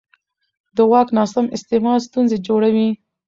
[0.75, 2.89] د واک ناسم استعمال ستونزې جوړوي